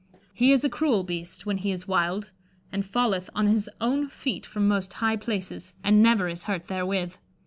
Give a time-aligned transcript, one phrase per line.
[0.33, 2.31] He is a cruell beaste when he is wilde,
[2.71, 7.17] and falleth on his owne feete from moste highe places: and never is hurt therewith.